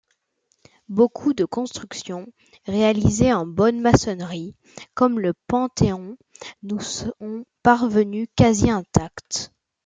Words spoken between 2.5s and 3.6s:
réalisées en